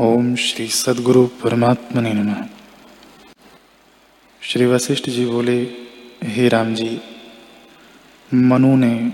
ओम 0.00 0.36
श्री 0.36 0.68
सदगुरु 0.68 1.26
परमात्मा 1.26 2.02
ने 2.02 2.12
नम। 2.12 2.34
श्री 4.40 4.66
वशिष्ठ 4.66 5.10
जी 5.10 5.26
बोले, 5.26 5.62
हे 6.24 6.48
राम 6.48 6.74
जी, 6.74 7.00
मनु 8.34 8.76
ने 8.76 9.12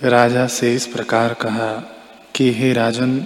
राजा 0.00 0.46
से 0.46 0.74
इस 0.74 0.86
प्रकार 0.86 1.34
कहा 1.34 1.96
कि 2.34 2.52
हे 2.52 2.72
राजन, 2.72 3.24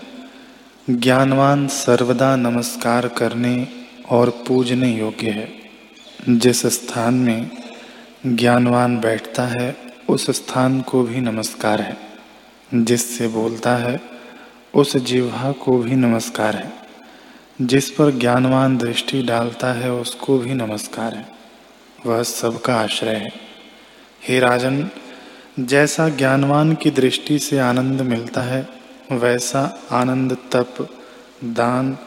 ज्ञानवान 0.91 1.69
सर्वदा 1.69 2.37
नमस्कार 2.37 3.09
करने 3.09 3.69
और 4.11 4.31
पूजने 4.31 4.99
योग्य 4.99 5.31
है। 5.31 5.53
जिस 6.29 6.67
स्थान 6.67 7.15
में 7.15 7.51
ज्ञानवान 8.27 9.01
बैठता 9.01 9.47
है, 9.47 9.77
उस 10.09 10.31
स्थान 10.31 10.81
को 10.81 11.03
भी 11.03 11.21
नमस्कार 11.21 11.81
है। 11.83 11.97
जिससे 12.75 13.29
बोलता 13.29 13.77
है 13.77 14.20
उस 14.75 14.96
जिह्वा 14.96 15.52
को 15.52 15.79
भी 15.79 15.95
नमस्कार 15.95 16.56
है। 16.56 16.73
जिस 17.62 17.91
पर 17.91 18.10
ज्ञानवान 18.10 18.79
दृष्टि 18.79 19.23
डालता 19.23 19.73
है, 19.73 19.93
उसको 19.93 20.38
भी 20.38 20.55
नमस्कार 20.55 21.15
है। 21.15 21.29
वह 22.06 22.23
सबका 22.23 22.74
आश्रय 22.74 23.15
है। 23.15 23.33
हे 24.29 24.41
राजन, 24.41 24.91
जैसा 25.60 26.09
ज्ञानवान 26.09 26.74
की 26.74 26.91
दृष्टि 26.91 27.38
से 27.38 27.59
आनंद 27.59 28.01
मिलता 28.01 28.41
है, 28.43 28.69
वैसा 29.12 29.83
आनंद 29.91 30.37
तप, 30.52 31.01
दान 31.45 31.98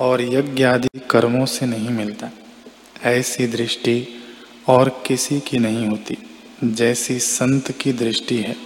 और 0.00 0.22
यज्ञ 0.22 0.64
आदि 0.64 0.98
कर्मों 1.10 1.46
से 1.46 1.66
नहीं 1.66 1.90
मिलता। 1.90 2.30
ऐसी 3.04 3.46
दृष्टि 3.46 4.22
और 4.68 5.02
किसी 5.06 5.40
की 5.40 5.58
नहीं 5.58 5.86
होती, 5.86 6.18
जैसी 6.64 7.18
संत 7.18 7.72
की 7.72 7.92
दृष्टि 7.92 8.36
है। 8.36 8.56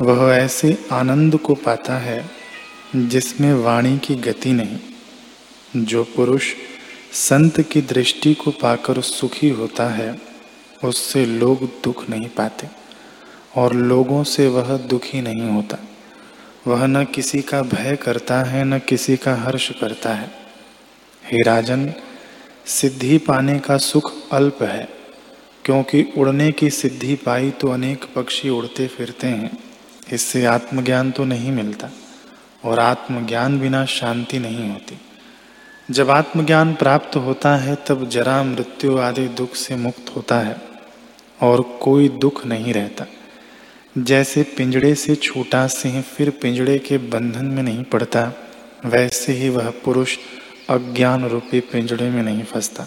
वह 0.00 0.34
ऐसे 0.34 0.88
आनंद 0.92 1.36
को 1.36 1.54
पाता 1.54 1.98
है 1.98 2.37
जिसमें 2.96 3.54
वाणी 3.54 3.98
की 3.98 4.14
गति 4.14 4.52
नहीं, 4.52 4.78
जो 5.84 6.04
पुरुष 6.04 6.54
संत 7.12 7.60
की 7.60 7.80
दृष्टि 7.82 8.34
को 8.34 8.50
पाकर 8.50 9.00
सुखी 9.00 9.48
होता 9.48 9.88
है, 9.88 10.20
उससे 10.84 11.26
लोग 11.26 11.64
दुख 11.84 12.10
नहीं 12.10 12.28
पाते, 12.28 12.68
और 13.56 13.74
लोगों 13.74 14.24
से 14.24 14.46
वह 14.46 14.76
दुखी 14.76 15.20
नहीं 15.20 15.50
होता। 15.50 15.78
वह 16.66 16.86
न 16.86 17.04
किसी 17.04 17.42
का 17.42 17.62
भय 17.62 17.96
करता 17.96 18.42
है, 18.42 18.64
न 18.64 18.78
किसी 18.78 19.16
का 19.16 19.34
हर्ष 19.34 19.70
करता 19.80 20.14
है। 20.14 20.30
हे 21.24 21.42
राजन, 21.42 21.92
सिद्धि 22.66 23.18
पाने 23.18 23.58
का 23.58 23.76
सुख 23.76 24.12
अल्प 24.32 24.62
है, 24.62 24.88
क्योंकि 25.64 26.12
उड़ने 26.16 26.52
की 26.52 26.70
सिद्धि 26.70 27.14
पाई 27.14 27.50
तो 27.50 27.68
अनेक 27.68 28.04
पक्षी 28.16 28.48
उड़ते 28.48 28.86
फिरते 28.86 29.26
हैं, 29.26 29.58
इससे 30.12 30.44
आत्मज्ञान 30.44 31.10
तो 31.10 31.24
नहीं 31.24 31.52
मिलता। 31.52 31.90
और 32.64 32.78
आत्मज्ञान 32.78 33.60
बिना 33.60 33.84
शांति 33.84 34.38
नहीं 34.38 34.70
होती। 34.70 34.98
जब 35.90 36.10
आत्मज्ञान 36.10 36.74
प्राप्त 36.74 37.16
होता 37.16 37.56
है, 37.56 37.76
तब 37.86 38.08
जरा 38.08 38.42
मृत्यु 38.42 38.98
आदि 38.98 39.28
दुख 39.28 39.54
से 39.54 39.76
मुक्त 39.76 40.16
होता 40.16 40.38
है 40.40 40.56
और 41.42 41.62
कोई 41.82 42.08
दुख 42.08 42.46
नहीं 42.46 42.74
रहता। 42.74 43.06
जैसे 43.98 44.42
पिंजड़े 44.42 44.94
से 44.94 45.14
छूटा 45.16 45.66
सिंह 45.66 46.02
फिर 46.02 46.30
पिंजड़े 46.30 46.78
के 46.78 46.98
बंधन 46.98 47.44
में 47.44 47.62
नहीं 47.62 47.84
पड़ता, 47.84 48.32
वैसे 48.84 49.32
ही 49.32 49.48
वह 49.48 49.70
पुरुष 49.70 50.16
अज्ञान 50.70 51.24
रूपी 51.28 51.60
पिंजड़े 51.60 52.10
में 52.10 52.22
नहीं 52.22 52.44
फंसता। 52.44 52.86